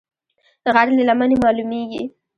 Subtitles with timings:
[0.73, 2.03] غر له لمنې مالومېږي